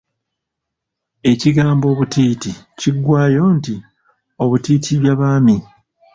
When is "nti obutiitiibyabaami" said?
3.57-5.55